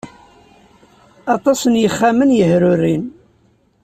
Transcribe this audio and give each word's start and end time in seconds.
Aṭas 1.35 1.59
n 1.71 1.75
yexxamen 1.81 2.35
yehrurin. 2.37 3.03